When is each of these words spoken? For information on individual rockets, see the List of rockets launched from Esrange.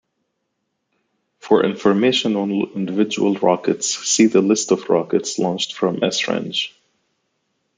For 1.37 1.63
information 1.63 2.35
on 2.35 2.49
individual 2.73 3.35
rockets, 3.35 3.87
see 4.03 4.25
the 4.25 4.41
List 4.41 4.71
of 4.71 4.89
rockets 4.89 5.37
launched 5.37 5.73
from 5.75 5.97
Esrange. 5.97 6.73